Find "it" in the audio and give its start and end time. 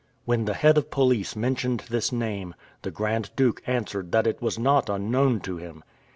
4.25-4.41